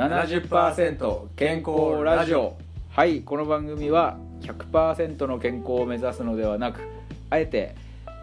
[0.00, 2.56] 70%健康ラジオ
[2.88, 6.80] はいこの番組は100%の健康を目指すのではなく
[7.28, 7.74] あえて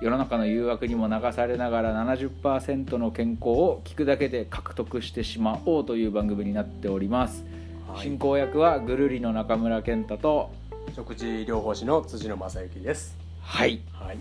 [0.01, 10.51] 世の中の誘惑にも流されながら70%の健康を聞くだけで獲得してしまおうという番組になっております、はい進行役はぐるりの中村健太と
[10.95, 13.15] 食事療法士の辻野正幸です。
[13.41, 14.17] はいはい。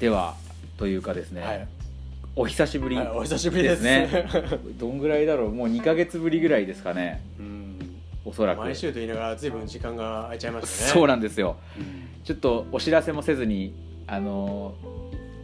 [0.00, 0.34] では
[0.76, 1.68] というかですね、はい。
[2.36, 3.82] お久しぶりはいお久しぶりです。
[3.82, 4.08] ね。
[4.78, 5.52] どんぐらいだろう？
[5.52, 7.22] もう2ヶ月ぶりぐらいですかね。
[7.38, 7.76] うん。
[8.24, 8.60] おそらく。
[8.60, 10.90] 毎週と言いながら随分時間が空いちゃいましたね。
[10.92, 11.56] そうなんですよ。
[11.78, 12.08] うん。
[12.24, 13.74] ちょっとお知らせもせずに
[14.06, 14.74] あの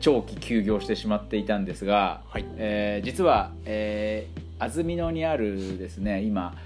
[0.01, 2.45] 長期休業してしまっていたんですが、はい。
[2.57, 6.57] えー実は、えー安曇野にあるですね今、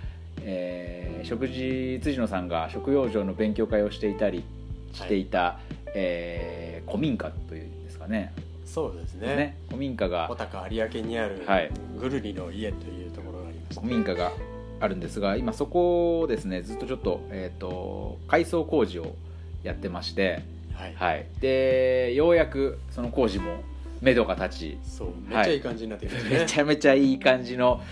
[0.43, 4.45] えー食事辻野さんが食用場の勉強会をしていたり
[4.93, 5.59] していた、
[5.95, 8.33] えー古民家というんですかね
[8.73, 9.37] そうですね。
[9.37, 13.81] ね古民家が小高有明にあるはいぐるりの家というところがありました。
[13.81, 14.31] 古民家が
[14.79, 19.17] あるんですが今そこをですねずっとちょっと,、えー、と改装工事を
[19.65, 20.43] やってまして、
[20.75, 20.95] はい。
[20.95, 23.63] はい、でようやくその工事も
[24.01, 26.39] 目処が立ちそうめっちゃいい感じになってきましたね。
[26.39, 27.83] めちゃめちゃいい感じの、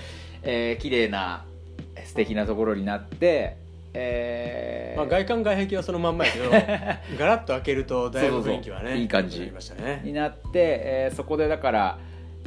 [0.43, 1.45] えー綺麗な
[2.05, 3.57] 素敵なところになって、
[4.01, 6.51] えーまあ外観外壁はそのまんまやけど、
[7.19, 10.01] ガラッと開けるとだいぶ雰囲気はねいい感じ良くなりましたね。
[10.05, 11.99] になって、えーそこでだから、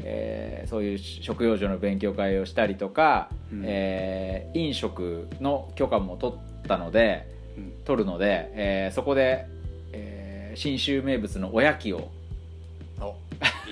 [0.04, 7.26] えーそういう食用所の勉強会をしたりとか、うんえー飲食の許可も取ったので
[7.58, 9.46] うん取るので、えーそこで、
[9.94, 12.10] えー信州名物のおやきを。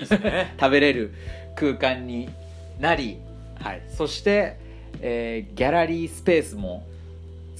[0.00, 1.12] 食べれる
[1.54, 2.30] 空間に
[2.80, 3.18] なり
[3.56, 3.82] はい。
[3.88, 4.56] そして、
[5.02, 6.84] えーギャラリースペースも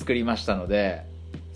[0.01, 1.03] 作りましたので、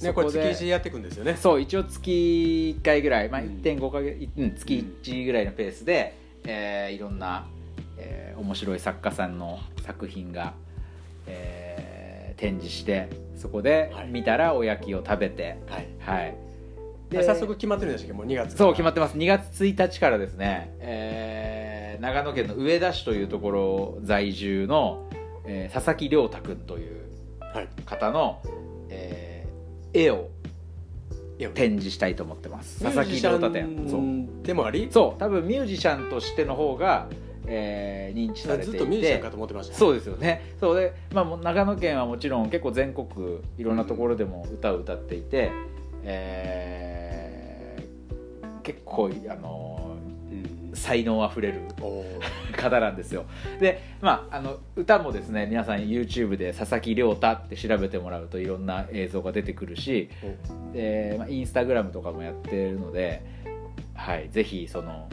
[0.03, 1.35] ねこれ月一やっていくんですよね。
[1.37, 3.61] そう一応月1回ぐらい、まあ、うん。
[3.63, 6.15] 1.5か月、うん、月1ぐらいのペースで、
[6.45, 7.47] えーいろんな、
[7.97, 10.53] えー面白い作家さんの作品が、
[11.27, 14.09] えー展示してそこではい。
[14.09, 15.87] 見たらおやきを食べてはい。
[16.01, 16.35] はい、
[17.09, 18.13] で早速決まってるんでしたっけ？
[18.13, 19.17] どもう2月そう決まってまます。
[19.17, 25.09] 2月1日からですね、えー長野県の上田市というところ在住の、
[25.47, 27.04] えー佐々木亮太君という
[27.55, 27.69] すはい。
[27.87, 28.43] 方の、
[28.91, 30.29] えー絵を
[31.55, 32.83] 展示したいと思ってます。
[32.83, 34.43] 佐々木亮太展。
[34.43, 34.89] でもあり？
[34.91, 35.21] そう。
[35.21, 37.09] 多分ミュージシャンとしての方が、
[37.47, 38.73] えー認知されていて。
[38.73, 40.43] ずっとミュージシャンかと思ってましたそうですよね。
[40.61, 43.07] そうで、まあ、長野県はもちろん結構全国
[43.59, 45.51] いろんなところでも歌を歌っていて、
[46.03, 49.84] えー結構あのうん
[50.75, 51.61] 才能あふれる
[52.57, 53.25] 方なんですよ。
[53.61, 60.11] でまああの歌もですね皆さん YouTube で佐々木亮太って調べてもらうといろんな映像が出てくるし
[60.73, 63.25] で、まあ、インスタグラムとかもやってるので、
[63.95, 65.09] はい、ぜひその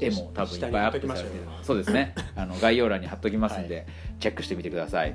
[0.00, 1.44] 絵も多分いっぱいアップされてる。
[1.62, 2.14] そうですね。
[2.36, 3.86] あの概要欄に貼っときますんで、
[4.20, 5.14] チェックしてみてください。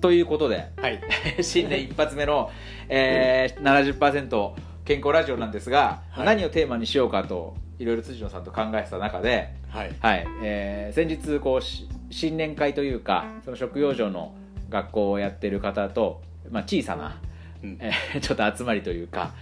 [0.00, 1.00] ということではい。
[1.42, 2.50] 新年一発目の、
[2.88, 4.52] えー、70%
[4.84, 6.26] 健康ラジオなんですが、はい。
[6.26, 9.92] 何をテーマにしようかといろいろ辻野さんと考えてた中で、はい。
[10.00, 10.26] はい。
[10.42, 14.34] えー先日こうし新年会というかその食用場の
[14.68, 16.20] 学校をやってる方と、
[16.50, 17.18] まあ、小さな、
[17.64, 17.78] うん。
[17.80, 19.32] えー ちょっと集まりというか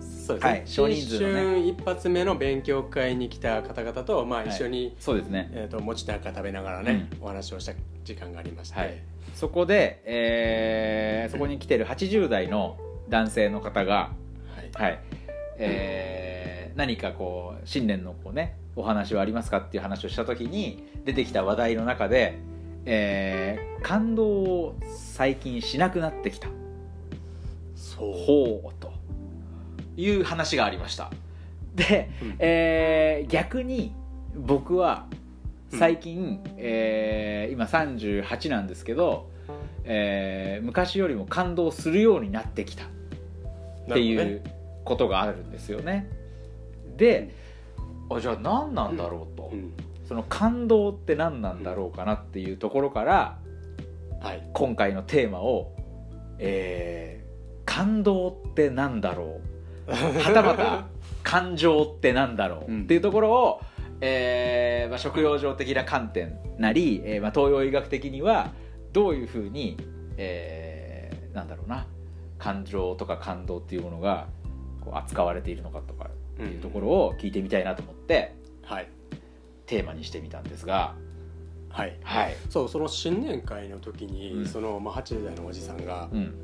[0.00, 4.48] そうですね、はい少人数一発目の勉強会に来た方々と、まあ、はい。
[4.48, 5.50] 一緒に、そうですね。
[5.52, 7.72] えー、と餅なんか食べながらね、お話をした
[8.04, 8.94] 時間がありまして、はい。
[9.34, 12.78] そこで、えーそこに来てる80代の
[13.10, 14.12] 男性の方が、
[14.74, 14.82] はい。
[14.82, 15.00] はい。
[15.58, 16.27] えー
[16.78, 22.38] 何かこう新年のこう、ね、お話はありますかっていう話をした時に出てきた話題の中で、
[22.86, 26.48] えー感動を最近しなくなってきた。
[27.74, 28.12] そう。
[28.12, 28.92] ほうと
[29.96, 31.10] いう話がありました。
[31.74, 32.36] で、うん。
[32.38, 33.92] えー逆に
[34.36, 35.06] 僕は
[35.70, 39.28] 最近、えー今38なんですけど、
[39.82, 42.88] えー昔よりも感動するようになってきたっ
[43.94, 44.42] ていう
[44.84, 46.08] ことがあるんですよね
[46.98, 47.34] で
[48.10, 49.72] あじゃあ何なんだろうと、うん
[50.06, 53.38] その感動って何なんだろうかなっていうところから
[54.20, 54.48] はい。
[54.52, 55.72] 今回のテーマを、
[56.38, 57.28] えー
[57.70, 59.40] 感動ってなんだろ
[59.86, 59.92] う。
[59.92, 60.86] はたまた
[61.22, 62.82] 感情ってなんだろう、うん。
[62.84, 63.60] っていうところを、
[64.00, 68.52] えーまあ、食用上的な観点なり、えーまあ、東洋医学的には
[68.94, 69.76] どういうふうに、
[70.16, 71.86] えーなんだろうな。
[72.38, 74.28] 感情とか感動っていうものが
[74.80, 76.08] こう扱われているのかとか
[76.38, 78.88] っていうところを聞いてみたいなと思ってはい。
[79.66, 80.94] テーマにしてみたんですが
[81.70, 81.96] はい。
[82.02, 84.46] はい、そうその新年会の時に、うん。
[84.46, 86.34] その、まあ、80代のおじさんが、うん、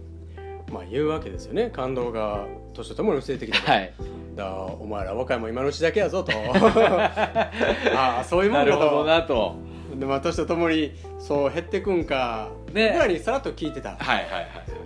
[0.72, 1.70] まあ、言うわけですよね。
[1.70, 3.92] 感動が年とともに薄れてきたと、はい。
[4.36, 6.32] だお前ら若いもん今のうちだけやぞと。
[7.96, 9.56] ああそういうもなんるほどかとなと。
[9.98, 13.90] でも私とともにそう減ってくんかぐねらいにさらっと聞いてた。
[13.90, 14.40] はいはいは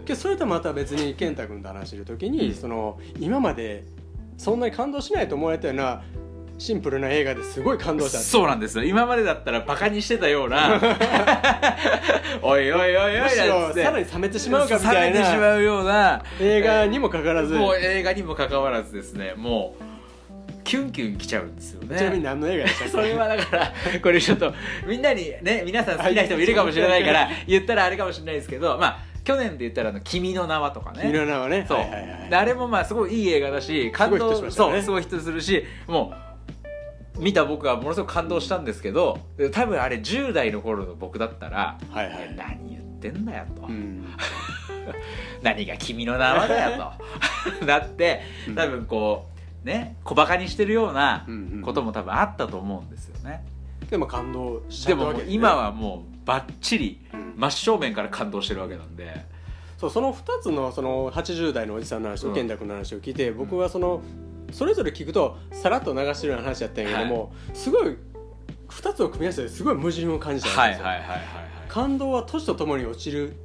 [0.06, 0.16] い。
[0.16, 2.54] それとまた別に健太君と話してる時に、うん。
[2.54, 3.84] その今まで
[4.38, 6.02] そんなに感動しないと思われたような
[6.58, 8.18] シンプルな映画ですごい感動した。
[8.18, 8.78] そうなんです。
[8.78, 10.80] よ今までだったらバカにしてたような。
[12.42, 16.22] おいおいおいおいむしろさらに冷めてしまうかみたい冷めてしまなうような。
[16.40, 19.34] 映画にもかかわらず、もう映画にもかかわらずですね。
[19.36, 19.88] もう
[20.64, 21.96] キュンキュンきちゃうんですよね。
[21.96, 24.52] ちなみに何の映画でしたそれはだからこれちょっと
[24.86, 28.98] みんなにね皆さん好きな人もいるかもしれないから言ったらあれかもしれないですけどまあ
[29.28, 31.02] 去年で言ったらあの「君の名は」とかね。
[31.02, 31.66] 君の名はね。
[31.68, 36.14] そう、はいはいはいであれもまあすごいいい映画だし感動すごいヒットしましたよねそうすごいヒットするしも
[37.16, 39.18] う見た僕はものすごく感動したんですけど
[39.52, 42.16] 多分あれ10代の頃の僕だったらはいはい。
[42.30, 44.06] え何言ってんだよと、うん。
[45.42, 46.92] 何が君の名はだよ
[47.60, 47.64] と。
[47.66, 48.54] なってうん。
[48.54, 49.28] 多分こ
[49.64, 51.62] うね小バカにしてるようなうんうん。
[51.62, 53.44] ことも多分あったと思うんですよね、
[53.90, 57.34] でも感動しちゃったわけですね今はもうバッチリうん。
[57.36, 59.24] 真正面から感動してるわけなんで。
[59.78, 62.30] そうその2つのその80代のおじさんの話うん。
[62.30, 64.02] と健太君の話を聞いて、僕はその
[64.50, 67.96] それぞれ聞くとさらっと流してるような話だったんやけども、すごい
[68.68, 71.22] 2つを組み合わせてすごい矛盾を感じたんですよ、はいはいはいはいはい。
[71.68, 73.36] 感動は年とともに落ちる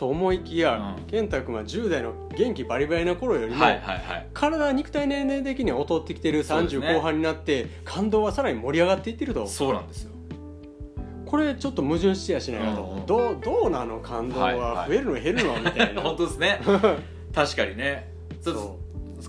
[0.00, 1.04] と思いきや、うん。
[1.08, 4.26] 健太君は10代の元気バリバリな頃よりも、はいはいはい。
[4.32, 6.94] 体肉体年齢的には劣ってきてる30そうですね。
[6.94, 9.46] 後半になって、感動はさらに盛り上がっていってると。
[9.46, 10.12] そうなんですよ。
[11.26, 14.52] これちょっと矛盾してやしないかと、うんうんどうどうなの感動は？
[14.52, 14.72] いはい。
[14.72, 15.60] は増えるの減るの？
[15.60, 16.00] みたいな。
[16.02, 16.60] 本当ですね。
[17.34, 18.10] 確かにね。
[18.40, 18.78] そ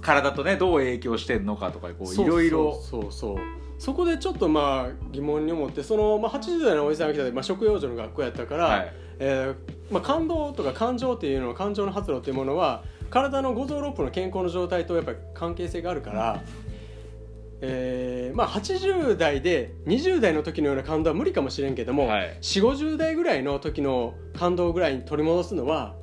[0.02, 2.80] 体とねどう影響してんのかとかこういろいろ。
[2.82, 3.12] そうそう。
[3.12, 3.38] そう
[3.78, 8.94] そこでちょっとまあ疑問に思ってその、まあ、80代のおじさんが来た時、まあ、食用女の学校やったから、はい。
[9.20, 16.42] えーまあ、感動とか感情っていうのは感情の発露っていうものは体の五臓六腑の健康の状態とやっぱり関係性があるから、
[17.60, 22.38] えーまあ、80代で20代の時のような感動は無理かもしれんけども、はい。
[22.42, 25.96] 4 5 0代ぐらいの時の感動ぐらいに取り戻すのは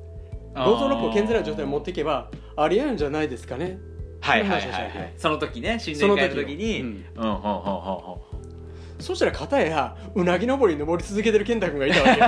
[0.55, 3.79] 五臓六腑を健全な状態に持っていけばありえるんじゃないですかね。
[4.21, 5.13] はいはいはいはい。
[5.17, 6.81] その時ね新年会の時に。
[6.81, 8.29] ううんんうんうんうんうん
[8.99, 12.17] そしたら片やうなぎ登り登り続けてる健太君がいたわけよ。
[12.17, 12.23] で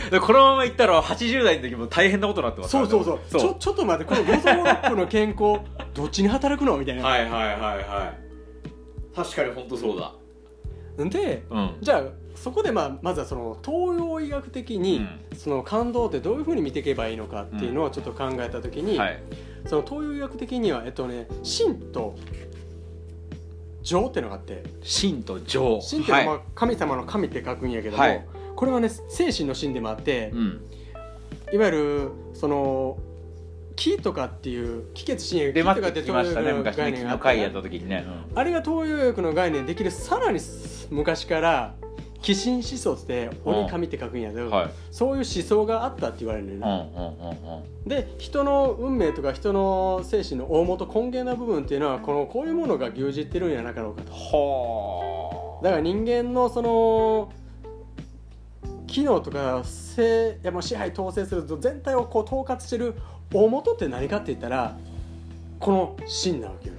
[0.19, 3.01] このままいったら80代の時も大変なことになってますかそらね。
[3.01, 3.41] うそうそう。
[3.41, 5.61] ちょちょっと待ってこの五臓六腑の健康
[5.93, 6.77] どっちに働くの？
[6.77, 9.15] みたいな、はいはいはいはい。
[9.15, 10.13] 確かに本当そうだ。
[10.97, 11.75] でうん。
[11.81, 12.03] じゃあ
[12.35, 19.23] そこでまあまずはその東洋医学的に、その感動ってどういうふうに見ていけばいいのかっていうのをちょっと考えた時に、はい。
[19.65, 22.15] その東洋医学的にはえっとね神と
[23.83, 24.63] 情っていうのがあって。
[24.83, 25.79] 神と情。
[25.89, 28.25] 神っていうのはまはあ神様の神って書くんやけども、はい
[28.55, 30.61] これはね精神の神でもあって、いうん。
[31.53, 32.97] いわゆるその
[33.75, 38.05] 気とかっていう気血心液出まって気とかってきましたね東洋医学の概念があって昨日会やった時にね。
[38.35, 40.39] あれが東洋医学の概念できるさらに
[40.89, 41.75] 昔から
[42.23, 44.69] 鬼神思想って鬼神って書くんやけど、うんはい。
[44.91, 54.11] そういう思想があったって言われるね、うんうんうんで人の運命とか人の精神の大元根源な部分っていうのはこのこういうものが牛耳ってるんやなかろうかと。
[54.13, 57.33] はだから人間のその
[58.91, 62.95] 機能とか性いやもう支配統制すると全体をこう統括してる
[63.33, 64.77] 大元って何かって言ったら
[65.59, 66.75] この真なわけよ。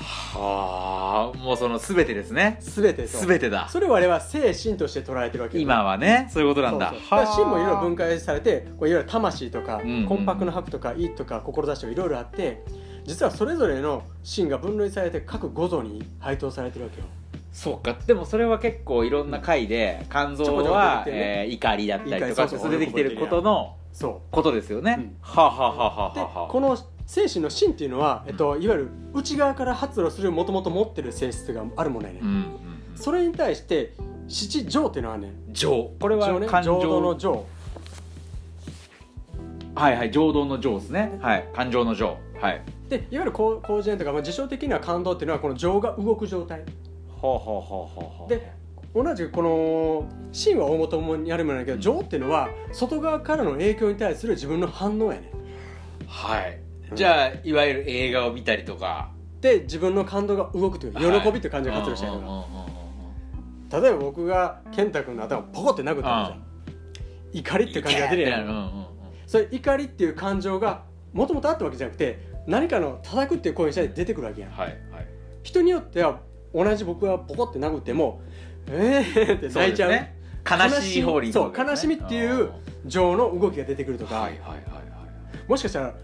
[0.00, 2.56] はあもうその全てですね。
[2.60, 3.68] 全て全てだ。
[3.68, 5.62] それを我々は精神として捉えてるわけよ。
[5.62, 6.94] 今はねそういうことなんだ。
[7.10, 10.08] 心もいろいろ分解されてこういわゆる魂とか、うんうんうん。
[10.08, 12.64] 魂魄の魄とか意とか志とかいろいろあって
[13.04, 17.06] 実はそれぞれの心が分類されて各五臓に配当されてるわけよ
[17.52, 17.96] そうか。
[18.06, 25.16] でもそれは結構いろんな回で肝臓は、えー怒りだったりとか怒りそうそう出てきてることのそことですよね、うん。
[25.20, 26.76] はあ、はあはあははあこの
[27.06, 32.46] 精神の心っていうのは、えっと、いわゆる内側から発露するもともと持ってる性質があるものやね、うんうん
[32.96, 33.94] それに対して
[34.28, 35.90] 七情っていうのはね情。
[35.98, 36.80] これは情ね感情。
[36.80, 37.46] 浄土の情。
[39.74, 41.18] はいはい情動の情ですね。
[41.20, 41.48] はい。
[41.54, 42.18] 感情の情。
[42.38, 42.62] はい。
[42.90, 46.62] でいわゆる広広辞苑とか、まあ、辞書的には感動っていうのはこの情が動く状態
[48.28, 48.52] で
[48.94, 55.30] 同じくこの心は大元にあるものだけど情っていうのは外側からの影響に対する自分の反応やね
[56.08, 56.60] はい。
[56.90, 56.96] うん。
[56.96, 59.12] じゃあいわゆる映画を見たりとか。
[59.40, 62.70] で自分の感動が動くというはい喜びという感情が発露したりとか、うんうんうんうんうん
[63.70, 66.44] 例えば僕が健太君の頭をポコって殴ったらじゃん。
[67.32, 68.86] 怒りっていう感じが出るやん。
[69.28, 74.50] それ怒りっていう感情がもともとあったわけじゃなくて何かの叩くっていう声にしたら出てくるわけやん。
[74.50, 75.06] はいはい
[75.44, 76.18] 人によっては
[76.54, 78.20] 同じ僕がポコって殴っても
[78.68, 79.90] えーって泣いちゃう。
[79.90, 80.16] ね
[80.48, 82.50] 悲しい方にそう悲しみっていう
[82.86, 84.90] 情の動きが出てくるとか、はいはいはいはい
[85.46, 85.94] もしかしたら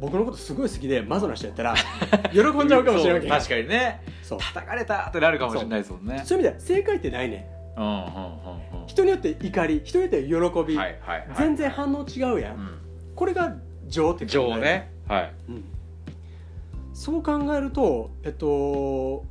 [0.00, 1.74] 僕のことすごい好きでマゾな人やったら
[2.32, 4.02] 喜んじゃうかもしれない確かにね。
[4.22, 4.38] そう。
[4.40, 6.22] 叩かれたってなるかもしれないですもんね。
[6.24, 6.38] そう。
[6.38, 7.46] いう意味では正解ってないね。
[7.76, 8.80] うんうんうんうん。
[8.82, 10.28] うん人によって怒り人によって喜
[10.66, 12.78] び、はいはいはい全然反応違うやん、うん。
[13.14, 13.54] これが
[13.86, 14.90] 情って情ね。
[15.06, 15.32] はい。
[15.48, 15.64] うん。
[16.92, 19.24] そう考えるとえっと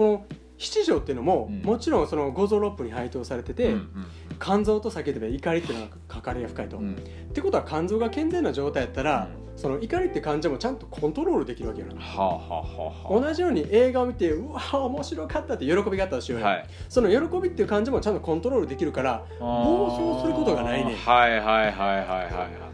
[0.00, 0.24] この
[0.56, 1.60] 七条っていうのも、うん。
[1.60, 4.06] もちろんその五臓六腑に配当されてて、うんうん
[4.42, 6.84] 肝臓と先ほど言った怒りっていうのが関わりが深いと、うん。
[6.84, 6.96] うんっ
[7.34, 12.00] てことは肝臓が健全な状態やったら、その怒りって感情もちゃんとコントロールできるわけよな。
[12.00, 16.66] はあはあはあは同じように映画を見てうわ面白かったって喜びがあったとしようはい。
[16.88, 20.96] その喜びっていう感情もちゃんとコントロールできるから暴走することがないねん。
[20.96, 22.69] はいはいはいはいはいはい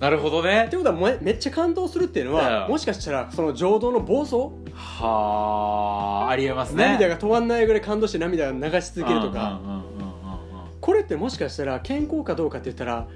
[0.00, 0.64] なるほどね。
[0.66, 2.72] ってことはめめっちゃ感動するっていうのは、うん。
[2.72, 6.84] もしかしたらその情動の暴走、はあありえますね。
[6.84, 9.96] 涙が止まんないぐらい感動して涙を流し続けるとか、うんうんうんうんうん
[10.78, 13.08] これってもしかしたら健康かどうかって言ったら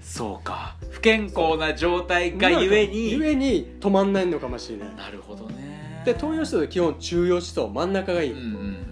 [0.00, 0.76] そうか。
[0.90, 3.10] 不健康な状態がゆえに。
[3.10, 4.94] ゆえに止まんないのかもしれない。
[4.94, 6.02] なるほどね。
[6.04, 8.44] で東洋思想で基本中庸思想真ん中がいい、うんうん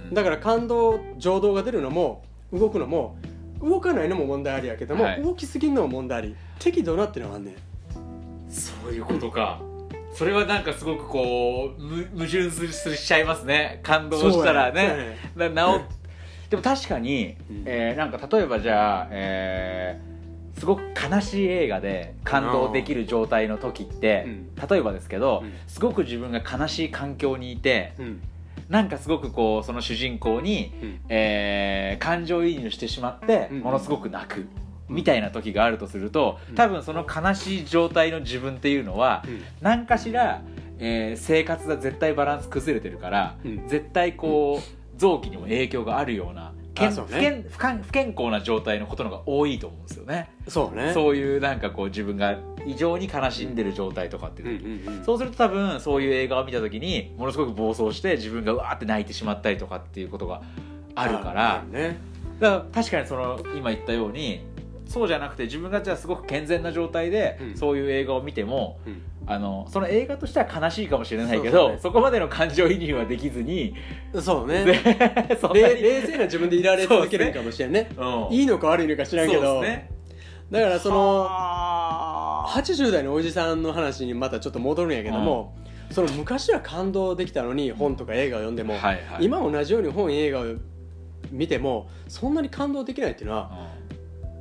[0.09, 0.15] うん。
[0.15, 3.17] だから感動情動が出るのも動くのも
[3.61, 5.23] 動かないのも問題ありやけども、はい。
[5.23, 7.55] 動きすぎるのも問題あり適度なっていうのがねん。
[8.49, 9.61] そういうことか。
[10.13, 13.81] それはなんかすごくこうむ矛盾するしちゃいますね。
[13.83, 15.17] 感動したらそうやね。
[15.35, 15.81] ななお
[16.51, 17.63] でも確かに、うん。
[17.65, 20.11] えーなんか例えばじゃあ、えー
[20.59, 24.69] すごく悲しい映画で感動できる状態の時って、うん。
[24.69, 25.53] 例えばですけど、うん。
[25.67, 28.21] すごく自分が悲しい環境にいてうん。
[28.69, 31.01] なんかすごくこうその主人公に、うん。
[31.09, 33.61] えー感情移入してしまって、うん。
[33.61, 34.47] ものすごく泣く
[34.91, 36.55] みたいな時があるとするとうん。
[36.55, 39.43] 多分その悲しい状態の自分っていうのはうん。
[39.61, 40.43] 何かしら、
[40.79, 43.69] えー生活が絶対バランス崩れてるから、うん。
[43.69, 47.13] 絶対こう臓器にも影響があるような健あそうね。
[47.13, 50.31] 不健不健不健康な状態のことの方が多いと思うんですよね。
[50.49, 50.93] そうね。
[50.93, 60.43] そういうなんかこう自分が異常に悲しんでる状態とかっていうそうすると多分そういう映画を見た時にものすごく暴走して自分がうわーって泣いてしまったりとかっていうことが
[60.95, 61.65] あるから。
[61.71, 61.99] ね。
[62.39, 64.47] だから確かにその今言ったように
[64.91, 67.57] そうじゃなくて自分がじゃあすごく健全な状態でうん。
[67.57, 69.03] そういう映画を見ても、うん。
[69.25, 71.79] あのその映画としては悲しいかもしれないけどそ,、そう。
[71.83, 73.73] そうねこまでの感情移入はできずに、
[74.21, 74.65] そうね。
[74.65, 74.75] で
[75.41, 77.89] そんなに冷冷静な自分でいられ続けるんかもしれんね。
[77.97, 78.35] うん。
[78.35, 79.43] いいのか悪いのか知らんけど。
[79.43, 79.91] そうですね。
[80.51, 85.55] だからそのはー80代のおじさんの話にまたちょっと戻るんやけども、
[85.93, 89.25] その昔は感動できたのに本とか映画を読んでも、はいはい。
[89.25, 90.45] 今同じように本映画を
[91.31, 93.69] 見てもそんなに感動できないっていうのは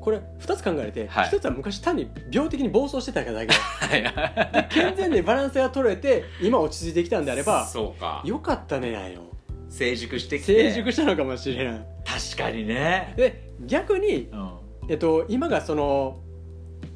[0.02, 1.30] これ2つ考えて、はい。
[1.30, 3.54] 1つは昔単に病的に暴走してただけ。
[3.54, 4.68] はい。
[4.70, 8.22] 健全にバランスが取れて今落ち着いてきたんであればそうか。
[8.26, 9.22] よかったねなんよ
[9.70, 10.70] 成熟してきて。
[10.70, 14.52] 成熟したのかもしれない確かにね、で逆に、うん、
[14.90, 16.20] えっと、今がその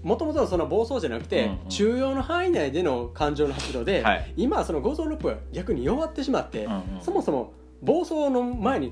[0.02, 1.70] もともとのその暴走じゃなくて、うんうん。
[1.70, 4.34] 中庸の範囲内での感情の発動で、はい。
[4.38, 6.82] 今はその五臓六腑が逆に弱ってしまって、うんうん。
[7.02, 8.88] そもそも暴走の前に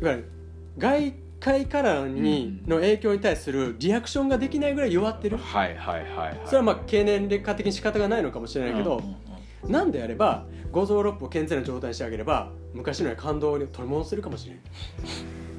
[0.00, 0.30] いわゆる
[0.78, 6.40] 外界からにうんの影響に対するリアクションができないぐらい弱ってる、はいはいはいはい。
[6.44, 9.28] それはまあ経年劣化的に仕方がないのかもしれないけど、うん
[9.66, 14.62] なんであれば五臓六腑を健全な状態にしてあげれば昔のような感動に取り戻せるかもしれない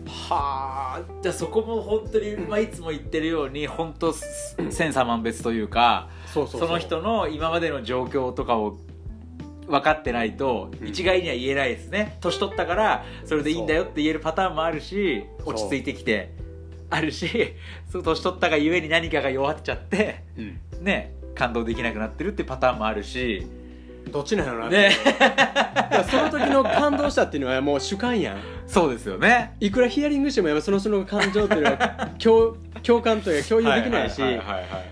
[0.08, 4.14] はあじゃあそこも本当に、まあ、いつも言ってるように本当
[4.72, 6.62] 千差万別というかそうそう。
[6.62, 8.78] その人の今までの状況とかを
[9.70, 10.88] 分かってないとうん。
[10.88, 16.34] 一概には言えないですね、年取ったからそれでいいんだよって言えるパターンもあるし落ち着いてきて
[16.90, 17.54] あるし
[17.92, 20.24] そう年取ったがゆえに何かが弱っちゃって
[20.82, 23.48] ね感動できなくなってるってパターンもあるし。
[24.12, 24.92] どっちなのな、ね。
[26.10, 28.38] その時の感動したっていうのはもう主観やん。
[28.66, 29.56] そうですよね。
[29.60, 34.22] いくらヒアリングしてもやっぱその人の感情っていうのは 共共感というか共有できないし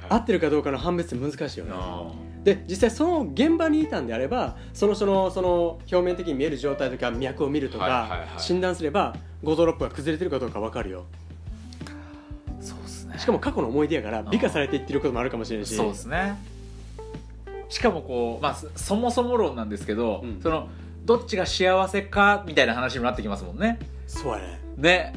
[0.09, 1.71] 合ってるかどうかの判別って難しいよね。
[1.71, 11.03] うんで実際その現場にいたんであればその人のその表面的に見える状態とか脈を見るとかはい診断すれば五臓六腑が崩れてるかどうか分かるよ。
[12.61, 13.19] そうですね。
[13.19, 15.75] しかも過去の思い出やから美化されていってることもあるかもしれないし。
[15.75, 16.37] そうですね。
[17.67, 20.39] しかもこう、まあ、そそもそも論なんですけど、うん。
[20.41, 20.69] その
[21.03, 23.77] どっちが幸せかみたいな話にもなってきますもんね。
[24.07, 24.59] そうやね。
[24.77, 25.13] ね。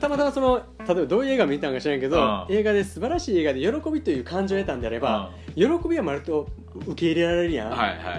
[0.00, 2.54] たまたまその例えばどういう映画見たんか知らんけど、うん。
[2.54, 6.48] 映画で素晴らしい映画で喜びという感情を得たんであれば、喜びはまると
[6.86, 8.10] 受け入れられるやん、はいはいはいは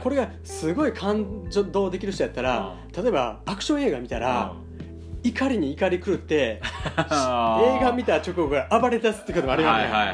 [0.00, 0.02] い。
[0.02, 4.54] これがすごい感情できる人やったら、例えばアクション映画見たら、
[5.22, 10.04] 怒りに怒り狂って 映画見た直後から暴れ出すってこともあるよね、はいは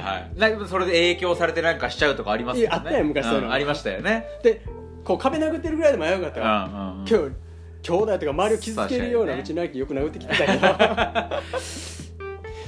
[0.48, 0.68] いはい。
[0.68, 2.68] それで影響されてなんかしちゃうとかありますよね。
[2.68, 3.48] いやあったよ昔そういうの。
[3.48, 3.52] ん。
[3.52, 4.26] ありましたよね。
[4.42, 4.62] で
[5.04, 7.06] こう壁殴ってるぐらいでも危うかったうんから、うんうん。
[7.06, 7.36] 今日
[7.82, 11.42] 兄弟とか周りを傷つけるようなうちの兄貴よく殴ってきてたけど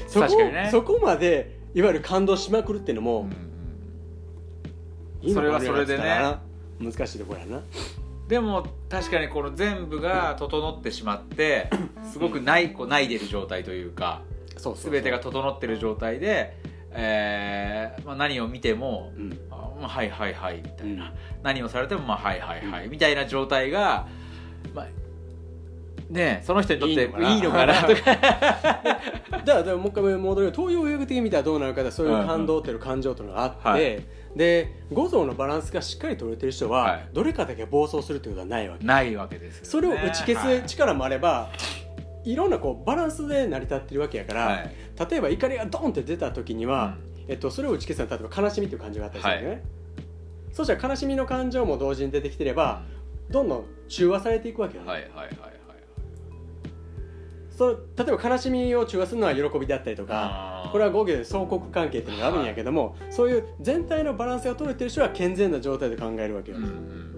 [0.09, 3.55] そこねそこまでいわゆる感動しまくるっていうのも、うん
[5.33, 6.37] それはそれでね
[6.79, 7.63] 難しいところやな
[8.29, 11.71] でも確かにこの全部が整ってしまって
[12.13, 14.23] すごくないこないでる状態というか
[14.57, 16.57] そう全てが整ってる状態で、
[16.91, 24.09] えーまあ、何を見てもうん「まあ、はいはいはい」みたいな、何をされても「まあ、はいはいはい」みたいな状態が、
[24.75, 24.87] まあ、
[26.15, 27.83] ねえその人にとっていいのかな。
[27.83, 28.05] とか。
[28.05, 29.05] だか
[29.45, 34.05] らでももう一回戻るよ東洋医学的に見たらどうなるかでそういう感動っていう感情というのがあって、はい。
[34.37, 37.09] で五臓のバランスがしっかり取れてる人は、はい。
[37.13, 38.87] どれかだけ暴走するっていうことはないわけ。
[38.87, 40.61] ないわけですよ、ね、それを打ち消はい。
[40.61, 41.51] す力もあれば、
[42.25, 44.71] い、ろんなこうバランスで成り立ってるわけやから、はい。
[45.11, 49.63] 例えば怒りがドンって出た時には、えっと、それを打ち消すのは例えば悲しみっていう感情があったりするよね、
[50.53, 52.83] そしたら悲しみの感情も同時に出てきてれば、
[53.31, 55.54] どんどん中和されていくわけよね、はいはいはいはい
[57.57, 67.14] その例えば悲しみを中和するのは喜びであったりとかこれは語源で相国関係っていうのがあるんやけども、そういう全体のバランスが取れてる人は健全な状態で考えるわけよ、うんうん